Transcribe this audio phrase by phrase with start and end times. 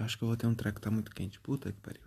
[0.00, 1.38] Eu acho que eu vou ter um treco que tá muito quente.
[1.40, 2.00] Puta que pariu.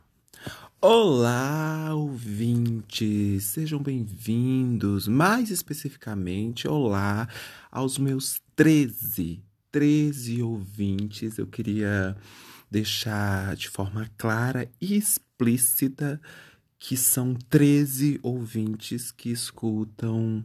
[0.81, 3.43] Olá, ouvintes!
[3.43, 7.29] Sejam bem-vindos, mais especificamente, olá
[7.71, 11.37] aos meus 13, 13 ouvintes.
[11.37, 12.17] Eu queria
[12.69, 16.19] deixar de forma clara e explícita
[16.79, 20.43] que são 13 ouvintes que escutam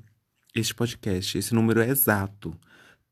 [0.55, 1.39] este podcast.
[1.39, 2.55] Esse número é exato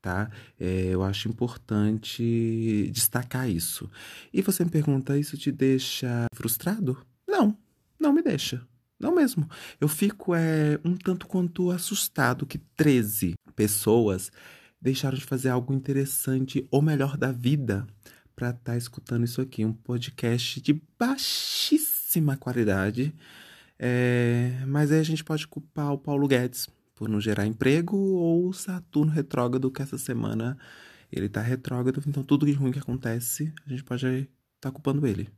[0.07, 0.31] tá?
[0.57, 3.89] É, eu acho importante destacar isso.
[4.33, 6.97] E você me pergunta, isso te deixa frustrado?
[7.27, 7.57] Não,
[7.99, 8.65] não me deixa.
[8.97, 9.49] Não mesmo.
[9.81, 14.31] Eu fico é, um tanto quanto assustado que 13 pessoas
[14.81, 17.85] deixaram de fazer algo interessante ou melhor da vida
[18.33, 19.65] para estar tá escutando isso aqui.
[19.65, 23.13] Um podcast de baixíssima qualidade.
[23.77, 26.67] É, mas aí a gente pode culpar o Paulo Guedes
[26.97, 30.57] por não gerar emprego, ou Saturno retrógrado, que essa semana
[31.11, 34.27] ele tá retrógrado, então tudo de ruim que acontece, a gente pode estar
[34.59, 35.29] tá culpando ele.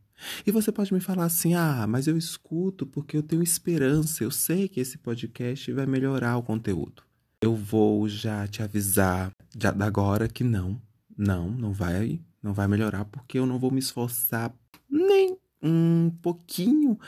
[0.45, 4.31] E você pode me falar assim: ah, mas eu escuto porque eu tenho esperança, eu
[4.31, 7.03] sei que esse podcast vai melhorar o conteúdo.
[7.41, 10.81] Eu vou já te avisar já da agora que não,
[11.17, 14.53] não, não vai, não vai melhorar porque eu não vou me esforçar
[14.89, 16.99] nem um pouquinho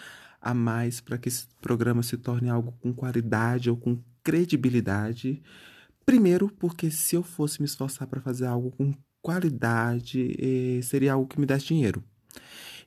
[0.42, 5.42] a mais para que esse programa se torne algo com qualidade ou com credibilidade.
[6.06, 11.28] Primeiro, porque se eu fosse me esforçar para fazer algo com qualidade, eh, seria algo
[11.28, 12.04] que me desse dinheiro.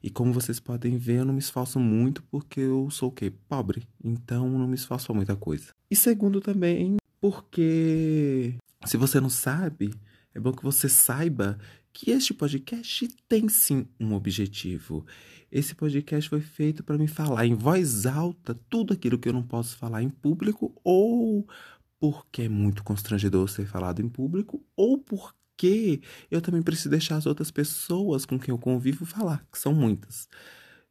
[0.03, 3.33] E como vocês podem ver, eu não me esforço muito porque eu sou o quê?
[3.49, 3.89] Pobre.
[4.05, 5.73] Então não me esforço para muita coisa.
[5.91, 9.95] E segundo também, porque se você não sabe,
[10.35, 11.59] é bom que você saiba
[11.95, 15.07] que este podcast tem sim um objetivo.
[15.51, 19.45] Esse podcast foi feito para me falar em voz alta tudo aquilo que eu não
[19.45, 21.47] posso falar em público, ou
[22.01, 27.27] porque é muito constrangedor ser falado em público, ou porque eu também preciso deixar as
[27.27, 30.29] outras pessoas com quem eu convivo falar, que são muitas,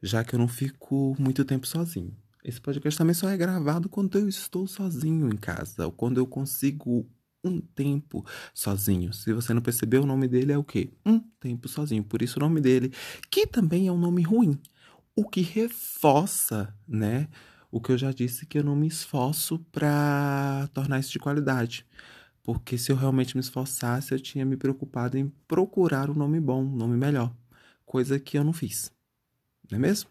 [0.01, 2.15] já que eu não fico muito tempo sozinho.
[2.45, 6.25] Esse podcast também só é gravado quando eu estou sozinho em casa, ou quando eu
[6.25, 7.05] consigo
[7.43, 9.11] um tempo sozinho.
[9.13, 10.89] Se você não percebeu, o nome dele é o quê?
[11.05, 12.03] Um tempo sozinho.
[12.03, 12.91] Por isso o nome dele,
[13.29, 14.59] que também é um nome ruim.
[15.15, 17.27] O que reforça, né?
[17.71, 21.85] O que eu já disse que eu não me esforço para tornar isso de qualidade.
[22.43, 26.61] Porque se eu realmente me esforçasse, eu tinha me preocupado em procurar um nome bom,
[26.61, 27.33] um nome melhor.
[27.85, 28.91] Coisa que eu não fiz.
[29.71, 30.09] Não é mesmo?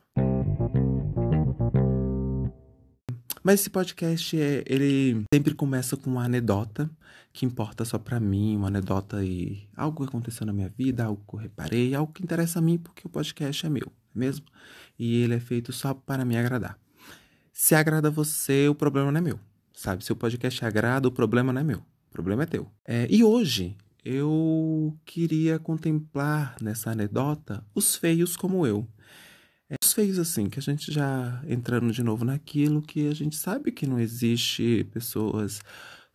[3.42, 6.91] Mas esse podcast, é, ele sempre começa com uma anedota
[7.32, 11.22] que importa só para mim, uma anedota e algo que aconteceu na minha vida, algo
[11.26, 14.47] que eu reparei, algo que interessa a mim porque o podcast é meu, é mesmo?
[14.98, 16.78] E ele é feito só para me agradar.
[17.53, 19.41] Se agrada você, o problema não é meu,
[19.74, 20.04] sabe?
[20.04, 22.70] Se o podcast agrada, o problema não é meu, o problema é teu.
[22.86, 28.86] É, e hoje eu queria contemplar nessa anedota os feios como eu.
[29.92, 33.70] Os feios, assim, que a gente já entrando de novo naquilo que a gente sabe
[33.70, 35.60] que não existe pessoas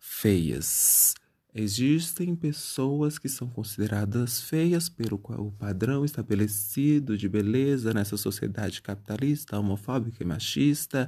[0.00, 1.14] feias.
[1.54, 9.56] Existem pessoas que são consideradas feias pelo o padrão estabelecido de beleza nessa sociedade capitalista,
[9.56, 11.06] homofóbica e machista.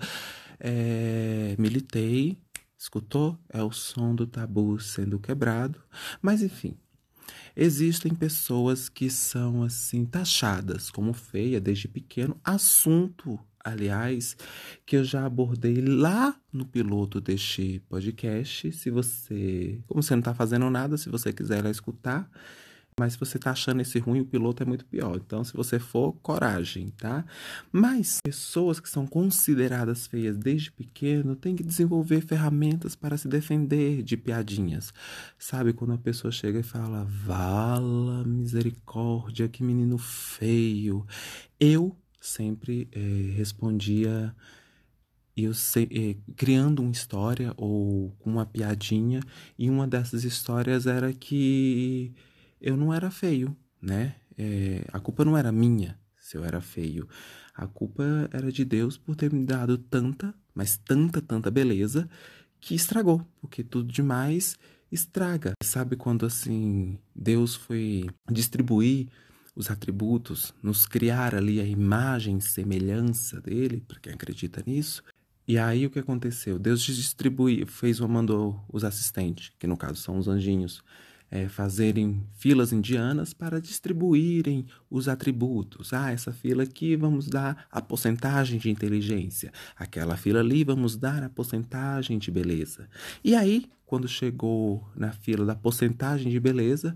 [0.60, 2.38] É, militei,
[2.78, 3.37] escutou?
[3.48, 5.82] É o som do tabu sendo quebrado.
[6.22, 6.76] Mas enfim,
[7.56, 14.36] Existem pessoas que são assim taxadas como feia desde pequeno, assunto, aliás,
[14.86, 18.72] que eu já abordei lá no piloto deste podcast.
[18.72, 22.30] Se você, como você não está fazendo nada, se você quiser ir lá escutar,
[23.00, 25.16] mas se você tá achando esse ruim, o piloto é muito pior.
[25.16, 27.25] Então, se você for, coragem, tá?
[27.72, 34.03] Mas pessoas que são consideradas feias desde pequeno têm que desenvolver ferramentas para se defender
[34.03, 34.93] de piadinhas.
[35.38, 41.06] Sabe quando a pessoa chega e fala: "Vala misericórdia, que menino feio".
[41.59, 44.37] Eu sempre eh, respondia
[45.34, 49.22] eu sei, eh, criando uma história ou uma piadinha,
[49.59, 52.12] e uma dessas histórias era que
[52.60, 54.16] eu não era feio, né?
[54.37, 57.08] É, a culpa não era minha se eu era feio.
[57.55, 62.08] A culpa era de Deus por ter me dado tanta, mas tanta, tanta beleza
[62.61, 64.56] que estragou, porque tudo demais
[64.93, 65.52] estraga.
[65.62, 69.08] Sabe quando assim Deus foi distribuir
[69.55, 75.02] os atributos, nos criar ali a imagem semelhança dele, para quem acredita nisso?
[75.46, 76.58] E aí o que aconteceu?
[76.58, 80.82] Deus distribuiu, fez uma mandou os assistentes, que no caso são os anjinhos,
[81.31, 85.93] é, fazerem filas indianas para distribuírem os atributos.
[85.93, 91.23] Ah, essa fila aqui vamos dar a porcentagem de inteligência, aquela fila ali vamos dar
[91.23, 92.88] a porcentagem de beleza.
[93.23, 96.94] E aí, quando chegou na fila da porcentagem de beleza,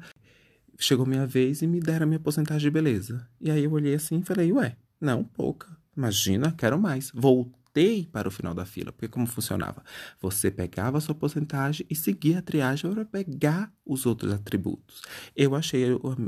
[0.79, 3.27] chegou minha vez e me deram a minha porcentagem de beleza.
[3.41, 5.77] E aí eu olhei assim e falei, ué, não, pouca.
[5.97, 7.11] Imagina, quero mais.
[7.15, 7.64] Voltei
[8.13, 9.83] para o final da fila, porque como funcionava?
[10.21, 15.03] Você pegava a sua porcentagem e seguia a triagem para pegar os outros atributos.
[15.35, 15.85] Eu achei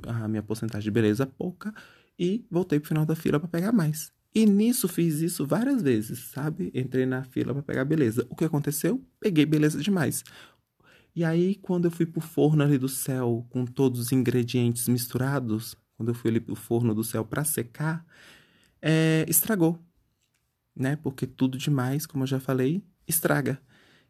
[0.06, 1.72] a minha porcentagem de beleza pouca
[2.18, 4.12] e voltei para o final da fila para pegar mais.
[4.34, 6.70] E nisso fiz isso várias vezes, sabe?
[6.74, 8.26] Entrei na fila para pegar beleza.
[8.28, 9.02] O que aconteceu?
[9.20, 10.24] Peguei beleza demais.
[11.14, 15.74] E aí, quando eu fui pro forno ali do céu com todos os ingredientes misturados,
[15.96, 18.04] quando eu fui ali pro forno do céu para secar,
[18.82, 19.80] é, estragou,
[20.76, 20.96] né?
[20.96, 23.60] Porque tudo demais, como eu já falei, estraga.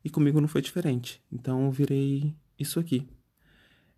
[0.04, 1.22] E comigo não foi diferente.
[1.30, 3.06] Então eu virei isso aqui.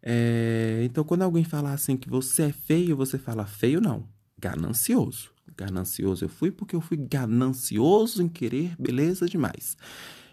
[0.03, 5.31] É, então, quando alguém falar assim que você é feio, você fala feio não, ganancioso.
[5.57, 9.77] Ganancioso eu fui porque eu fui ganancioso em querer beleza demais.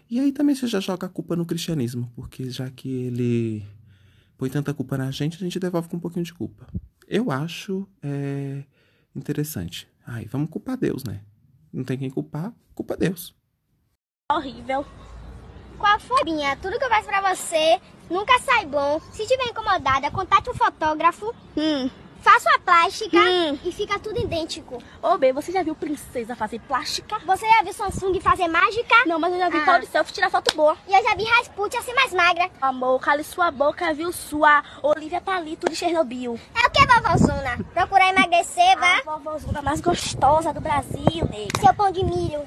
[0.08, 3.66] E aí também você já joga a culpa no cristianismo, porque já que ele
[4.38, 6.66] põe tanta culpa na gente, a gente devolve com um pouquinho de culpa.
[7.08, 8.62] Eu acho é,
[9.14, 9.88] interessante.
[10.06, 11.22] Ai, vamos culpar Deus, né?
[11.72, 13.34] Não tem quem culpar, culpa Deus.
[14.30, 14.84] Horrível.
[15.78, 16.56] Qual foi, Binha?
[16.56, 17.80] Tudo que eu faço pra você
[18.10, 19.00] nunca sai bom.
[19.12, 21.34] Se estiver incomodada, contate um fotógrafo.
[21.56, 21.90] Hum.
[22.20, 23.58] Faça uma plástica hum.
[23.64, 24.82] e fica tudo idêntico.
[25.02, 27.18] Ô, B, você já viu princesa fazer plástica?
[27.20, 28.94] Você já viu Samsung fazer mágica?
[29.06, 29.64] Não, mas eu já vi ah.
[29.64, 30.76] Paulo Selfie tirar foto boa.
[30.88, 32.50] E eu já vi Rasputin ser mais magra.
[32.60, 36.38] Amor, cale sua boca, viu sua Olivia Palito de Chernobyl.
[36.54, 37.64] É o que, vovózona?
[37.72, 38.98] Procurar emagrecer, vá?
[38.98, 41.60] A vovózona mais gostosa do Brasil, nega.
[41.60, 42.42] Seu pão de milho.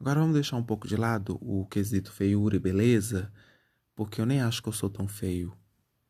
[0.00, 3.32] Agora vamos deixar um pouco de lado o quesito feiura e beleza,
[3.96, 5.52] porque eu nem acho que eu sou tão feio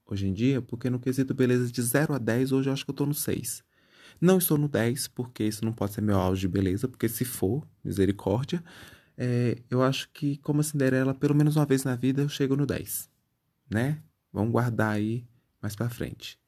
[0.08, 2.90] hoje em dia, porque no quesito beleza de 0 a 10, hoje eu acho que
[2.90, 3.62] eu tô no 6.
[4.20, 7.24] Não estou no 10, porque isso não pode ser meu auge de beleza, porque se
[7.24, 8.62] for, misericórdia,
[9.16, 12.56] é, eu acho que, como a Cinderela, pelo menos uma vez na vida eu chego
[12.56, 13.08] no 10,
[13.70, 14.02] né?
[14.32, 15.26] Vamos guardar aí
[15.60, 16.38] mais pra frente.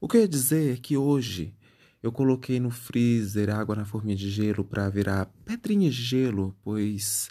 [0.00, 1.54] O que eu ia dizer é que hoje
[2.02, 7.28] eu coloquei no freezer água na forminha de gelo para virar pedrinha de gelo, pois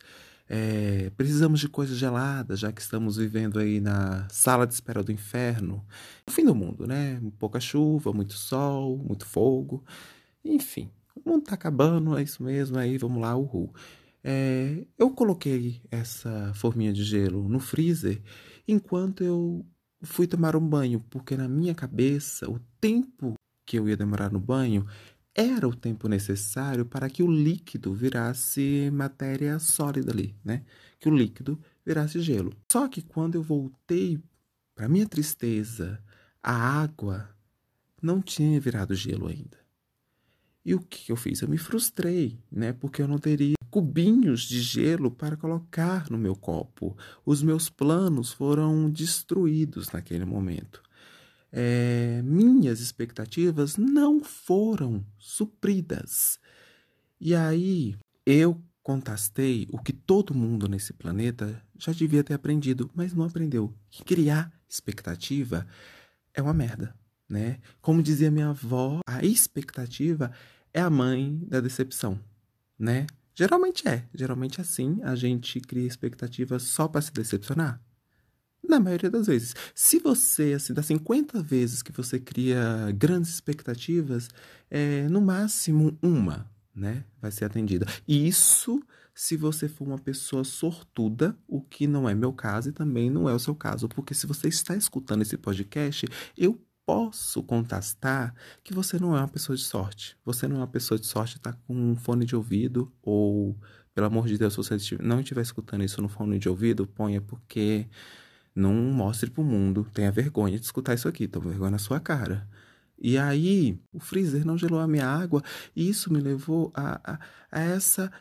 [0.48, 5.12] é, precisamos de coisas geladas, já que estamos vivendo aí na sala de espera do
[5.12, 5.86] inferno.
[6.28, 7.22] O fim do mundo, né?
[7.40, 9.84] Pouca chuva, muito sol, muito fogo.
[10.44, 13.74] Enfim, o mundo tá acabando, é isso mesmo, aí vamos lá, uhul.
[14.24, 18.22] É, eu coloquei essa forminha de gelo no freezer
[18.68, 19.66] enquanto eu
[20.02, 24.40] fui tomar um banho, porque na minha cabeça o tempo que eu ia demorar no
[24.40, 24.86] banho
[25.36, 30.64] era o tempo necessário para que o líquido virasse matéria sólida ali, né?
[30.98, 32.54] Que o líquido virasse gelo.
[32.72, 34.18] Só que quando eu voltei,
[34.74, 36.02] para minha tristeza,
[36.42, 37.30] a água
[38.02, 39.58] não tinha virado gelo ainda.
[40.64, 41.42] E o que eu fiz?
[41.42, 42.72] Eu me frustrei, né?
[42.72, 46.98] Porque eu não teria cubinhos de gelo para colocar no meu copo.
[47.26, 50.85] Os meus planos foram destruídos naquele momento
[51.58, 56.38] é, minhas expectativas não foram supridas.
[57.20, 63.14] E aí eu contastei o que todo mundo nesse planeta já devia ter aprendido, mas
[63.14, 63.74] não aprendeu.
[63.90, 65.66] Que criar expectativa
[66.34, 66.94] é uma merda,
[67.28, 67.60] né?
[67.80, 70.34] Como dizia minha avó, a expectativa
[70.74, 72.20] é a mãe da decepção,
[72.78, 73.08] né?
[73.34, 77.82] Geralmente é, geralmente é assim, a gente cria expectativa só para se decepcionar.
[78.68, 79.56] Na maioria das vezes.
[79.74, 84.30] Se você, assim, das 50 vezes que você cria grandes expectativas,
[84.70, 87.86] é, no máximo uma, né, vai ser atendida.
[88.08, 88.82] E isso
[89.16, 93.30] se você for uma pessoa sortuda, o que não é meu caso e também não
[93.30, 93.88] é o seu caso.
[93.88, 96.06] Porque se você está escutando esse podcast,
[96.38, 100.18] eu posso contestar que você não é uma pessoa de sorte.
[100.26, 103.58] Você não é uma pessoa de sorte, está com um fone de ouvido ou,
[103.94, 107.22] pelo amor de Deus, se você não estiver escutando isso no fone de ouvido, ponha
[107.22, 107.88] porque
[108.56, 109.86] não mostre pro mundo.
[109.94, 111.28] Tenha vergonha de escutar isso aqui.
[111.28, 112.48] Tô vergonha na sua cara.
[112.98, 115.44] E aí, o freezer não gelou a minha água.
[115.76, 117.20] E isso me levou a, a,
[117.52, 118.12] a essa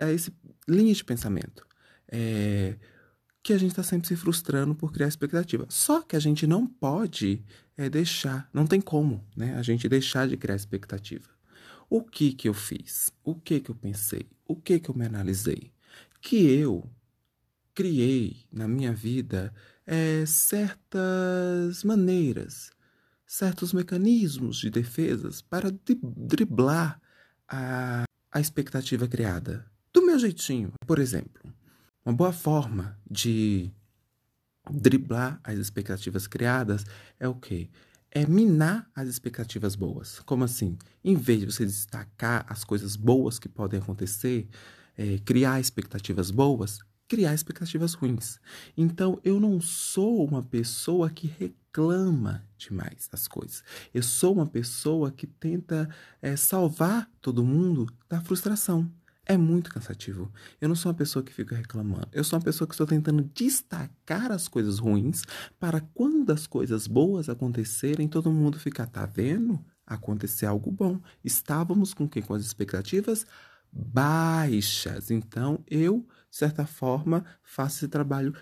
[0.00, 0.32] a, a esse
[0.68, 1.66] linha de pensamento.
[2.10, 2.76] É,
[3.42, 5.66] que a gente está sempre se frustrando por criar expectativa.
[5.68, 7.42] Só que a gente não pode
[7.76, 9.54] é, deixar, não tem como, né?
[9.56, 11.28] A gente deixar de criar expectativa.
[11.88, 13.10] O que que eu fiz?
[13.24, 14.28] O que que eu pensei?
[14.46, 15.72] O que que eu me analisei?
[16.20, 16.84] Que eu
[17.78, 19.54] criei na minha vida
[19.86, 22.72] é, certas maneiras,
[23.24, 27.00] certos mecanismos de defesas para driblar
[27.46, 29.64] a, a expectativa criada.
[29.92, 31.54] Do meu jeitinho, por exemplo,
[32.04, 33.70] uma boa forma de
[34.68, 36.84] driblar as expectativas criadas
[37.20, 37.70] é o quê?
[38.10, 40.18] É minar as expectativas boas.
[40.26, 40.76] Como assim?
[41.04, 44.48] Em vez de você destacar as coisas boas que podem acontecer,
[44.96, 48.38] é, criar expectativas boas, criar expectativas ruins.
[48.76, 53.64] Então, eu não sou uma pessoa que reclama demais das coisas.
[53.94, 55.88] Eu sou uma pessoa que tenta
[56.20, 58.90] é, salvar todo mundo da frustração.
[59.24, 60.32] É muito cansativo.
[60.60, 62.08] Eu não sou uma pessoa que fica reclamando.
[62.12, 65.22] Eu sou uma pessoa que estou tentando destacar as coisas ruins
[65.58, 69.62] para quando as coisas boas acontecerem, todo mundo ficar, tá vendo?
[69.86, 71.00] Acontecer algo bom.
[71.22, 72.22] Estávamos com quem?
[72.22, 73.26] Com as expectativas
[73.72, 75.10] baixas.
[75.10, 78.34] Então, eu, de certa forma, faço esse trabalho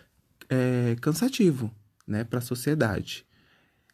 [0.48, 1.72] é, cansativo
[2.06, 3.26] né, para a sociedade.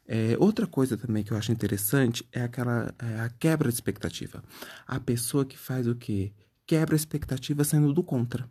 [0.07, 4.43] É, outra coisa também que eu acho interessante é aquela é a quebra de expectativa.
[4.87, 6.33] A pessoa que faz o quê?
[6.67, 8.49] Quebra a expectativa sendo do contra.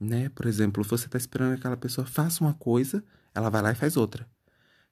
[0.00, 0.28] Né?
[0.30, 3.74] Por exemplo, você está esperando que aquela pessoa faça uma coisa, ela vai lá e
[3.74, 4.26] faz outra.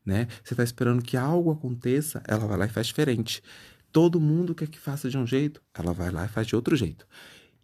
[0.04, 0.28] Né?
[0.42, 3.42] Você está esperando que algo aconteça, ela vai lá e faz diferente.
[3.90, 6.76] Todo mundo quer que faça de um jeito, ela vai lá e faz de outro
[6.76, 7.06] jeito.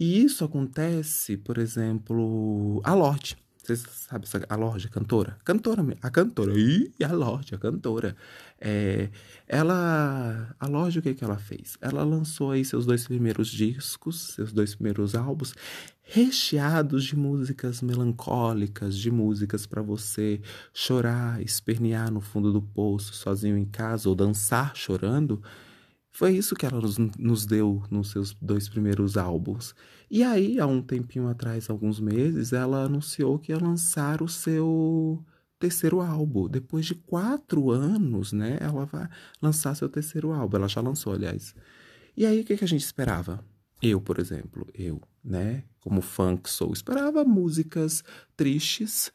[0.01, 3.37] E isso acontece, por exemplo, a Lorde.
[3.63, 5.37] Vocês sabem a Lorde, a cantora?
[5.45, 6.59] Cantora, a cantora.
[6.59, 8.17] Ih, a Lorde, a cantora.
[8.59, 9.11] É,
[9.47, 11.77] ela, a Lorde, o que, que ela fez?
[11.83, 15.55] Ela lançou aí seus dois primeiros discos, seus dois primeiros álbuns,
[16.03, 20.41] recheados de músicas melancólicas, de músicas para você
[20.73, 25.43] chorar, espernear no fundo do poço, sozinho em casa, ou dançar chorando.
[26.21, 26.79] Foi isso que ela
[27.19, 29.75] nos, deu nos seus dois primeiros álbuns.
[30.11, 35.25] E aí, há um tempinho atrás, alguns meses, ela anunciou que ia lançar o seu
[35.59, 36.47] terceiro álbum.
[36.47, 38.59] Depois de quatro anos, né?
[38.61, 39.09] Ela vai
[39.41, 40.59] lançar seu terceiro álbum.
[40.59, 41.55] Ela já lançou, aliás.
[42.15, 43.43] E aí, o que, que a gente esperava?
[43.81, 45.65] Eu, por exemplo, eu, né?
[45.81, 48.05] Como fã que sou, esperava músicas
[48.37, 49.11] tristes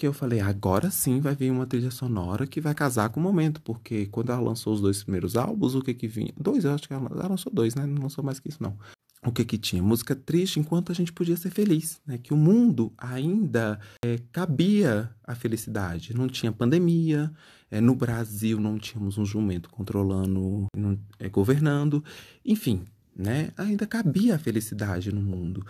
[0.00, 3.22] que eu falei, agora sim vai vir uma trilha sonora que vai casar com o
[3.22, 6.32] momento, porque quando ela lançou os dois primeiros álbuns, o que que vinha?
[6.40, 7.84] Dois, eu acho que ela, lançou dois, né?
[7.84, 8.78] Não lançou mais que isso, não.
[9.22, 9.82] O que que tinha?
[9.82, 12.16] Música triste enquanto a gente podia ser feliz, né?
[12.16, 16.16] Que o mundo ainda é, cabia a felicidade.
[16.16, 17.30] Não tinha pandemia,
[17.70, 22.02] é, no Brasil não tínhamos um jumento controlando, não, é, governando,
[22.42, 23.50] enfim, né?
[23.54, 25.62] Ainda cabia a felicidade no mundo.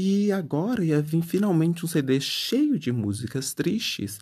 [0.00, 4.20] E agora ia vir finalmente um CD cheio de músicas tristes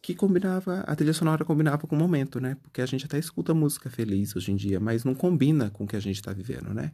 [0.00, 2.56] que combinava, a trilha sonora combinava com o momento, né?
[2.62, 5.86] Porque a gente até escuta música feliz hoje em dia, mas não combina com o
[5.88, 6.92] que a gente está vivendo, né?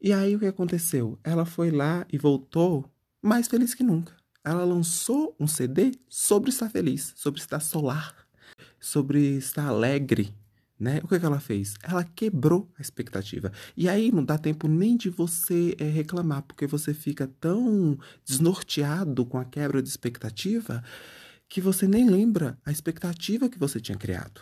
[0.00, 1.16] E aí o que aconteceu?
[1.22, 2.90] Ela foi lá e voltou
[3.22, 4.12] mais feliz que nunca.
[4.42, 8.16] Ela lançou um CD sobre estar feliz, sobre estar solar,
[8.80, 10.34] sobre estar alegre,
[10.82, 11.00] né?
[11.04, 11.76] O que, que ela fez?
[11.80, 13.52] Ela quebrou a expectativa.
[13.76, 17.96] E aí não dá tempo nem de você é, reclamar, porque você fica tão
[18.26, 20.82] desnorteado com a quebra de expectativa
[21.48, 24.40] que você nem lembra a expectativa que você tinha criado.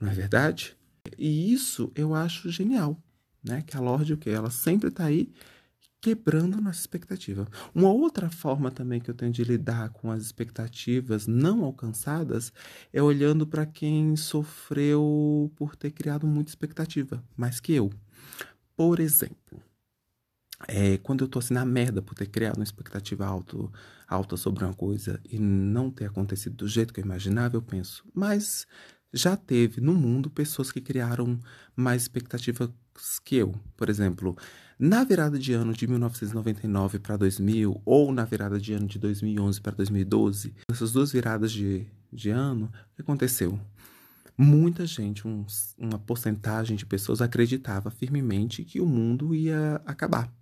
[0.00, 0.74] Não é verdade?
[1.18, 2.98] E isso eu acho genial,
[3.44, 3.62] né?
[3.66, 4.30] Que a Lorde, o que?
[4.30, 5.30] Ela sempre está aí
[6.00, 7.46] quebrando nossa expectativa.
[7.74, 12.52] Uma outra forma também que eu tenho de lidar com as expectativas não alcançadas
[12.92, 17.90] é olhando para quem sofreu por ter criado muita expectativa, mais que eu.
[18.76, 19.62] Por exemplo,
[20.66, 23.70] é, quando eu tô assim na merda por ter criado uma expectativa alto,
[24.08, 28.04] alta sobre uma coisa e não ter acontecido do jeito que eu imaginava, eu penso,
[28.14, 28.66] mas
[29.12, 31.38] já teve no mundo pessoas que criaram
[31.74, 32.70] mais expectativas
[33.24, 33.54] que eu.
[33.76, 34.36] Por exemplo,
[34.80, 39.60] na virada de ano de 1999 para 2000, ou na virada de ano de 2011
[39.60, 43.60] para 2012, essas duas viradas de, de ano, o que aconteceu?
[44.38, 45.44] Muita gente, um,
[45.76, 50.32] uma porcentagem de pessoas acreditava firmemente que o mundo ia acabar.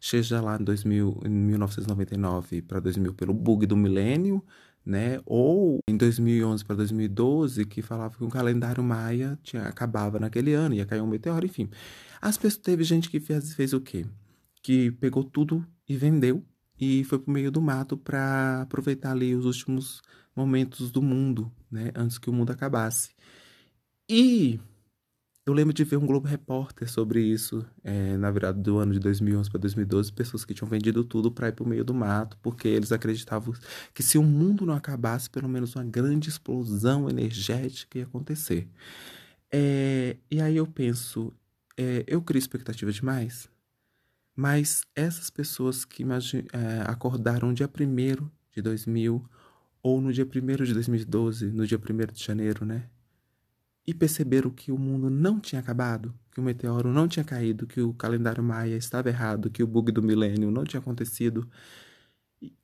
[0.00, 4.42] Seja lá em, 2000, em 1999 para 2000 pelo bug do milênio,
[4.84, 5.20] né?
[5.24, 10.74] Ou em 2011 para 2012 que falava que o calendário maia tinha acabava naquele ano,
[10.74, 11.68] ia cair um meteoro, enfim.
[12.20, 14.04] As pessoas teve gente que fez, fez o quê?
[14.62, 16.44] Que pegou tudo e vendeu
[16.80, 20.02] e foi pro meio do mato para aproveitar ali os últimos
[20.34, 23.10] momentos do mundo, né, antes que o mundo acabasse.
[24.08, 24.58] E
[25.44, 29.00] eu lembro de ver um Globo Repórter sobre isso é, na virada do ano de
[29.00, 32.38] 2011 para 2012, pessoas que tinham vendido tudo para ir para o meio do mato,
[32.40, 33.52] porque eles acreditavam
[33.92, 38.68] que se o mundo não acabasse, pelo menos uma grande explosão energética ia acontecer.
[39.50, 41.32] É, e aí eu penso,
[41.76, 43.48] é, eu crio expectativa demais,
[44.36, 49.28] mas essas pessoas que é, acordaram dia 1 de 2000
[49.82, 52.88] ou no dia 1 de 2012, no dia 1 de janeiro, né?
[53.86, 57.80] E perceberam que o mundo não tinha acabado, que o meteoro não tinha caído, que
[57.80, 61.48] o calendário maia estava errado, que o bug do milênio não tinha acontecido.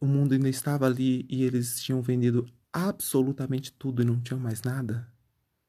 [0.00, 4.62] O mundo ainda estava ali e eles tinham vendido absolutamente tudo e não tinham mais
[4.62, 5.08] nada.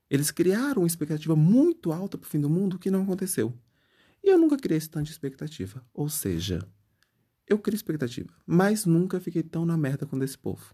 [0.09, 3.53] Eles criaram uma expectativa muito alta para o fim do mundo que não aconteceu.
[4.23, 5.85] E eu nunca criei esse tanto de expectativa.
[5.93, 6.67] Ou seja,
[7.47, 10.73] eu criei expectativa, mas nunca fiquei tão na merda com esse povo.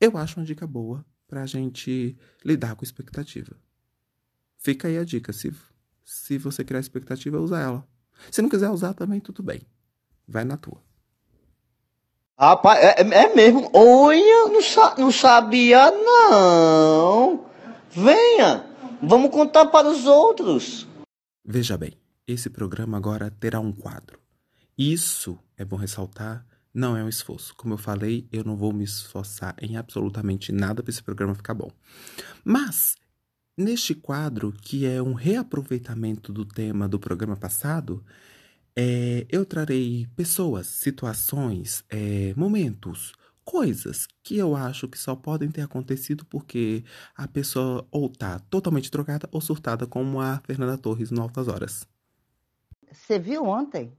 [0.00, 3.56] Eu acho uma dica boa pra gente lidar com expectativa.
[4.64, 5.52] Fica aí a dica, se,
[6.02, 7.86] se você criar expectativa, usa ela.
[8.30, 9.60] Se não quiser usar também, tudo bem.
[10.26, 10.80] Vai na tua.
[12.38, 13.70] Rapaz, é, é mesmo?
[13.74, 17.44] Olha, não, sa não sabia não.
[17.90, 18.64] Venha,
[19.02, 20.88] vamos contar para os outros.
[21.44, 21.92] Veja bem,
[22.26, 24.18] esse programa agora terá um quadro.
[24.78, 27.54] Isso, é bom ressaltar, não é um esforço.
[27.54, 31.52] Como eu falei, eu não vou me esforçar em absolutamente nada para esse programa ficar
[31.52, 31.70] bom.
[32.42, 32.96] Mas,
[33.56, 38.04] neste quadro, que é um reaproveitamento do tema do programa passado,
[38.76, 43.12] é, eu trarei pessoas, situações, é, momentos,
[43.44, 46.82] coisas que eu acho que só podem ter acontecido porque
[47.14, 51.86] a pessoa ou tá totalmente trocada ou surtada, como a Fernanda Torres no Altas Horas.
[52.90, 53.96] Você viu ontem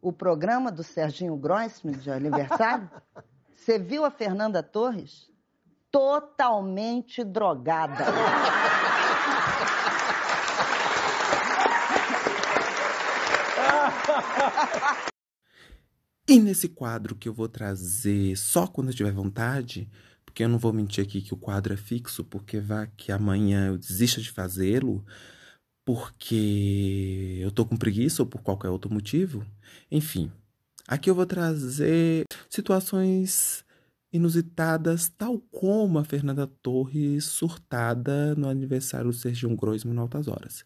[0.00, 2.90] o programa do Serginho Grossman de aniversário?
[3.56, 5.30] Você viu a Fernanda Torres?
[5.94, 8.06] Totalmente drogada.
[16.26, 19.88] E nesse quadro que eu vou trazer só quando eu tiver vontade,
[20.26, 23.68] porque eu não vou mentir aqui que o quadro é fixo, porque vai que amanhã
[23.68, 25.04] eu desista de fazê-lo,
[25.84, 29.46] porque eu tô com preguiça ou por qualquer outro motivo.
[29.92, 30.32] Enfim,
[30.88, 33.64] aqui eu vou trazer situações
[34.14, 40.64] inusitadas, tal como a Fernanda Torres surtada no aniversário do Serginho Groisman Altas Horas.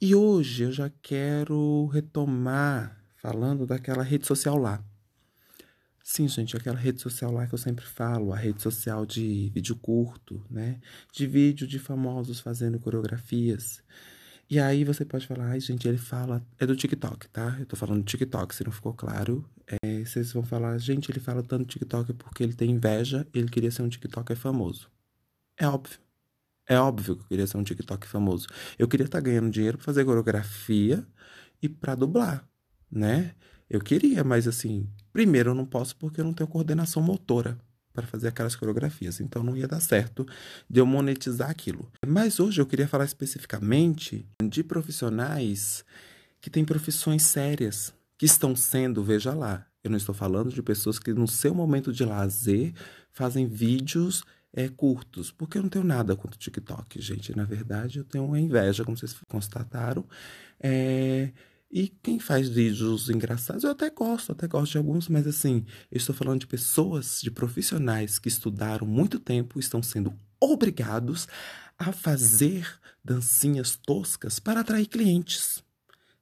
[0.00, 4.80] E hoje eu já quero retomar falando daquela rede social lá.
[6.04, 9.74] Sim, gente, aquela rede social lá que eu sempre falo, a rede social de vídeo
[9.74, 10.80] curto, né?
[11.12, 13.82] De vídeo de famosos fazendo coreografias.
[14.50, 16.42] E aí você pode falar, ai, gente, ele fala.
[16.58, 17.56] É do TikTok, tá?
[17.58, 19.44] Eu tô falando do TikTok, se não ficou claro.
[19.82, 23.70] É, vocês vão falar, gente, ele fala tanto TikTok porque ele tem inveja, ele queria
[23.70, 24.90] ser um TikToker famoso.
[25.58, 25.98] É óbvio.
[26.66, 28.46] É óbvio que eu queria ser um TikTok famoso.
[28.78, 31.06] Eu queria estar tá ganhando dinheiro pra fazer coreografia
[31.62, 32.48] e pra dublar
[32.90, 33.34] né?
[33.68, 37.58] Eu queria, mas assim, primeiro eu não posso porque eu não tenho coordenação motora
[37.98, 40.24] para fazer aquelas coreografias, então não ia dar certo
[40.70, 41.90] de eu monetizar aquilo.
[42.06, 45.84] Mas hoje eu queria falar especificamente de profissionais
[46.40, 51.00] que têm profissões sérias, que estão sendo, veja lá, eu não estou falando de pessoas
[51.00, 52.72] que no seu momento de lazer
[53.10, 57.36] fazem vídeos é, curtos, porque eu não tenho nada contra o TikTok, gente.
[57.36, 60.04] Na verdade, eu tenho uma inveja, como vocês constataram.
[60.60, 61.30] É,
[61.70, 65.98] e quem faz vídeos engraçados, eu até gosto, até gosto de alguns, mas assim, eu
[65.98, 71.28] estou falando de pessoas, de profissionais que estudaram muito tempo, estão sendo obrigados
[71.78, 72.66] a fazer
[73.04, 75.62] dancinhas toscas para atrair clientes.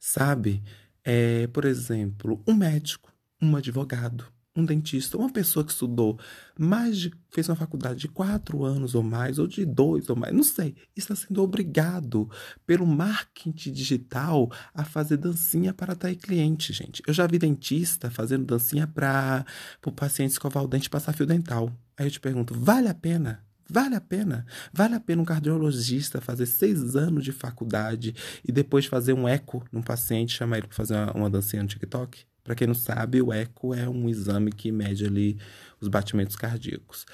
[0.00, 0.62] Sabe?
[1.04, 4.26] É, por exemplo, um médico, um advogado,
[4.57, 6.19] um dentista, uma pessoa que estudou
[6.59, 7.12] mais de.
[7.31, 10.75] fez uma faculdade de quatro anos ou mais, ou de dois ou mais, não sei,
[10.97, 12.29] está sendo obrigado
[12.66, 17.03] pelo marketing digital a fazer dancinha para atrair cliente, gente.
[17.07, 19.45] Eu já vi dentista fazendo dancinha para
[19.85, 21.71] o paciente escovar o dente e passar fio dental.
[21.97, 23.45] Aí eu te pergunto, vale a pena?
[23.69, 24.47] Vale a pena.
[24.73, 28.14] Vale a pena um cardiologista fazer seis anos de faculdade
[28.45, 31.69] e depois fazer um eco num paciente, chamar ele para fazer uma, uma dancinha no
[31.69, 32.25] TikTok?
[32.46, 35.37] Para quem não sabe, o eco é um exame que mede ali
[35.80, 37.04] os batimentos cardíacos.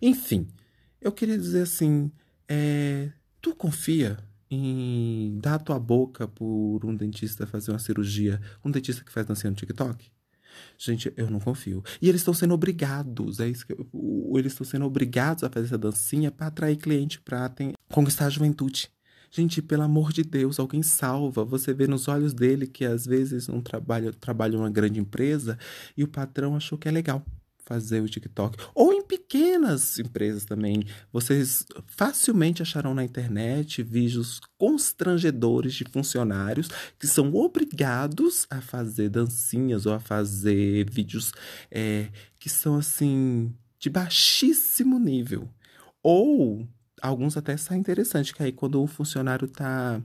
[0.00, 0.46] Enfim,
[1.00, 2.08] eu queria dizer assim,
[2.48, 3.10] é,
[3.42, 4.16] tu confia
[4.48, 9.26] em dar a tua boca por um dentista fazer uma cirurgia, um dentista que faz
[9.26, 10.08] dancinha no TikTok?
[10.78, 11.82] Gente, eu não confio.
[12.00, 13.88] E eles estão sendo obrigados, é isso que eu,
[14.36, 17.52] eles estão sendo obrigados a fazer essa dancinha para atrair cliente, para
[17.88, 18.88] conquistar a juventude.
[19.30, 21.44] Gente, pelo amor de Deus, alguém salva.
[21.44, 25.56] Você vê nos olhos dele que às vezes um trabalho trabalha uma grande empresa
[25.96, 27.24] e o patrão achou que é legal
[27.70, 28.58] fazer o TikTok.
[28.74, 30.82] Ou em pequenas empresas também.
[31.12, 39.86] Vocês facilmente acharão na internet vídeos constrangedores de funcionários que são obrigados a fazer dancinhas
[39.86, 41.32] ou a fazer vídeos
[41.70, 42.08] é,
[42.40, 45.48] que são assim de baixíssimo nível.
[46.02, 46.66] Ou
[47.00, 50.00] alguns até saem interessante, que aí quando o funcionário tá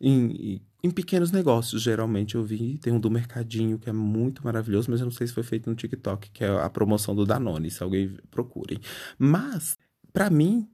[0.00, 4.90] em, em pequenos negócios, geralmente eu vi, tem um do Mercadinho que é muito maravilhoso,
[4.90, 7.70] mas eu não sei se foi feito no TikTok, que é a promoção do Danone,
[7.70, 8.78] se alguém procurem.
[9.18, 9.76] Mas,
[10.12, 10.68] para mim,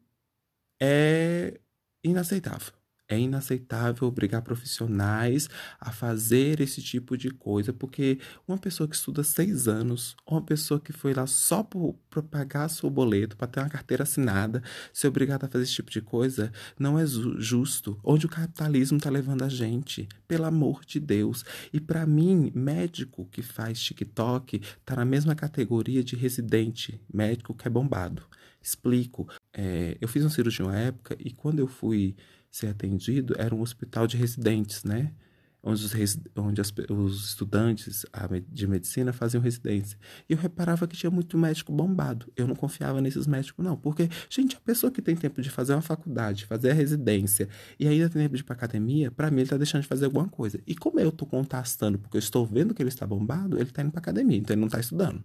[0.81, 1.61] é
[2.03, 2.78] inaceitável.
[3.09, 5.49] É inaceitável obrigar profissionais
[5.81, 10.79] a fazer esse tipo de coisa, porque uma pessoa que estuda seis anos, uma pessoa
[10.79, 15.47] que foi lá só para pagar seu boleto, para ter uma carteira assinada, ser obrigada
[15.47, 17.99] a fazer esse tipo de coisa, não é justo.
[18.05, 21.47] Onde o capitalismo está levando a gente, pelo amor de Deus.
[21.73, 27.67] E para mim, médico que faz TikTok está na mesma categoria de residente, médico que
[27.67, 28.23] é bombado.
[28.61, 29.27] Explico.
[29.53, 32.15] É, eu fiz uma cirurgia uma época e quando eu fui
[32.51, 35.13] ser atendido era um hospital de residentes, né?
[35.61, 38.07] Onde os, onde as, os estudantes
[38.49, 39.99] de medicina faziam residência.
[40.29, 42.33] E eu reparava que tinha muito médico bombado.
[42.37, 43.77] Eu não confiava nesses médicos, não.
[43.77, 47.89] Porque, gente, a pessoa que tem tempo de fazer uma faculdade, fazer a residência e
[47.89, 50.29] ainda tem tempo de ir pra academia, para mim ele tá deixando de fazer alguma
[50.29, 50.61] coisa.
[50.65, 53.83] E como eu tô contestando, porque eu estou vendo que ele está bombado, ele tá
[53.83, 55.23] indo pra academia, então ele não tá estudando.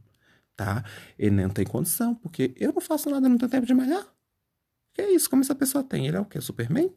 [0.55, 0.83] Tá?
[1.17, 4.05] Ele não tem condição, porque eu não faço nada, não tenho tempo de malhar.
[4.93, 5.29] Que é isso?
[5.29, 6.08] Como essa pessoa tem?
[6.08, 6.39] Ele é o quê?
[6.39, 6.93] Superman?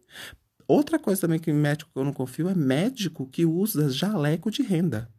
[0.68, 4.62] Outra coisa também que médico que eu não confio é médico que usa jaleco de
[4.62, 5.10] renda.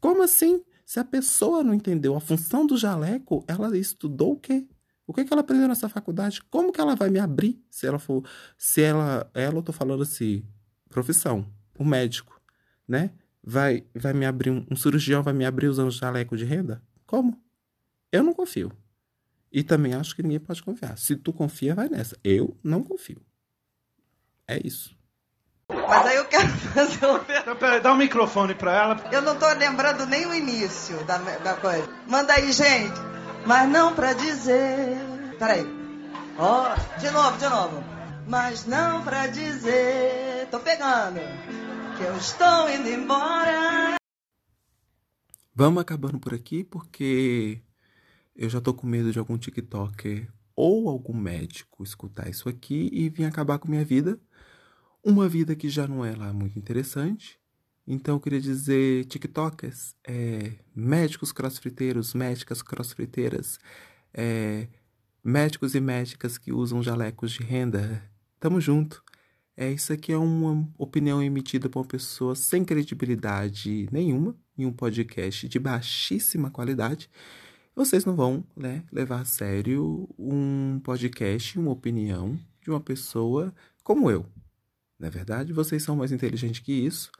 [0.00, 0.62] Como assim?
[0.84, 4.66] Se a pessoa não entendeu a função do jaleco, ela estudou o quê?
[5.06, 6.42] O que, que ela aprendeu nessa faculdade?
[6.50, 8.24] Como que ela vai me abrir se ela for.
[8.56, 9.30] Se ela.
[9.34, 10.44] Ela, eu tô falando assim,
[10.88, 11.46] profissão,
[11.78, 12.40] o médico,
[12.86, 13.10] né?
[13.42, 16.82] Vai, vai me abrir, um, um cirurgião vai me abrir usando jaleco de renda?
[17.06, 17.40] Como?
[18.12, 18.70] Eu não confio.
[19.52, 20.96] E também acho que ninguém pode confiar.
[20.96, 22.16] Se tu confia, vai nessa.
[22.22, 23.20] Eu não confio.
[24.46, 24.96] É isso.
[25.68, 27.56] Mas aí eu quero fazer uma pergunta.
[27.56, 29.04] Peraí, dá o um microfone pra ela.
[29.12, 31.88] Eu não tô lembrando nem o início da, da coisa.
[32.08, 32.98] Manda aí, gente.
[33.46, 34.98] Mas não pra dizer.
[35.38, 35.66] Peraí.
[36.38, 37.84] Ó, oh, de novo, de novo.
[38.26, 40.48] Mas não pra dizer.
[40.50, 41.20] Tô pegando.
[41.96, 43.96] Que eu estou indo embora.
[45.54, 47.62] Vamos acabando por aqui porque
[48.34, 53.08] eu já tô com medo de algum TikToker ou algum médico escutar isso aqui e
[53.08, 54.20] vir acabar com minha vida.
[55.02, 57.38] Uma vida que já não é lá muito interessante.
[57.86, 63.58] Então eu queria dizer, TikTokers, é, médicos crossfiteiros, médicas crossfiteiras,
[64.12, 64.68] é,
[65.24, 68.02] médicos e médicas que usam jalecos de renda,
[68.38, 69.02] tamo junto.
[69.56, 74.72] É, isso aqui é uma opinião emitida por uma pessoa sem credibilidade nenhuma, em um
[74.72, 77.10] podcast de baixíssima qualidade
[77.84, 84.10] vocês não vão né, levar a sério um podcast, uma opinião de uma pessoa como
[84.10, 84.26] eu.
[84.98, 87.10] Na é verdade, vocês são mais inteligentes que isso.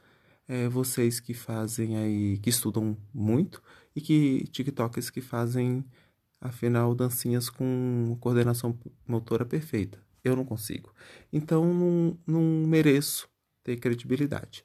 [0.47, 3.59] É, vocês que fazem aí, que estudam muito
[3.95, 5.83] e que TikTokers que fazem,
[6.39, 9.97] afinal, dancinhas com coordenação motora perfeita.
[10.23, 10.93] Eu não consigo.
[11.33, 13.27] Então, não, não mereço
[13.63, 14.63] ter credibilidade.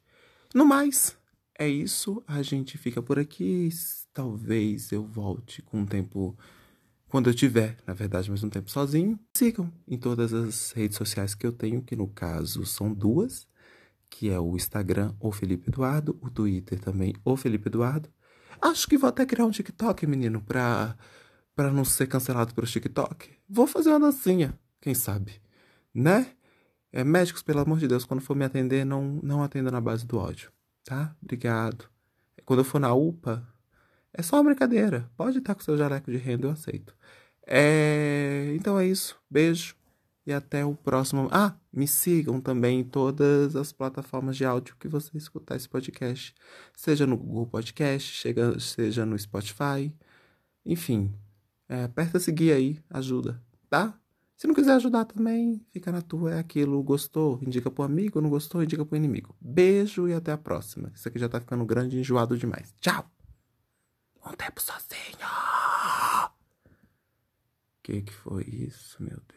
[0.54, 1.16] No mais,
[1.58, 2.22] é isso.
[2.26, 3.70] A gente fica por aqui.
[4.16, 6.34] Talvez eu volte com um tempo.
[7.06, 9.20] Quando eu tiver, na verdade, mais um tempo sozinho.
[9.36, 13.46] Sigam em todas as redes sociais que eu tenho, que no caso são duas,
[14.08, 18.08] que é o Instagram, o Felipe Eduardo, o Twitter também, o Felipe Eduardo.
[18.58, 20.96] Acho que vou até criar um TikTok, menino, pra,
[21.54, 23.28] pra não ser cancelado pelo TikTok.
[23.46, 25.42] Vou fazer uma dancinha, quem sabe,
[25.92, 26.32] né?
[26.90, 30.06] É, médicos, pelo amor de Deus, quando for me atender, não, não atenda na base
[30.06, 30.50] do ódio
[30.86, 31.14] tá?
[31.20, 31.90] Obrigado.
[32.44, 33.46] Quando eu for na UPA,
[34.16, 35.10] é só uma brincadeira.
[35.16, 36.94] Pode estar com seu jaleco de renda, eu aceito.
[37.46, 38.52] É...
[38.56, 39.16] Então é isso.
[39.30, 39.76] Beijo.
[40.26, 41.28] E até o próximo.
[41.30, 46.34] Ah, me sigam também em todas as plataformas de áudio que você escutar esse podcast.
[46.74, 49.94] Seja no Google Podcast, seja no Spotify.
[50.64, 51.14] Enfim,
[51.68, 53.96] é, aperta seguir aí, ajuda, tá?
[54.36, 56.82] Se não quiser ajudar também, fica na tua, é aquilo.
[56.82, 57.38] Gostou?
[57.42, 58.62] Indica pro amigo, não gostou?
[58.62, 59.34] Indica pro inimigo.
[59.40, 60.90] Beijo e até a próxima.
[60.94, 62.74] Isso aqui já tá ficando grande e enjoado demais.
[62.80, 63.15] Tchau!
[64.26, 65.28] Um tempo sozinho!
[67.82, 69.35] Que que foi isso, meu Deus?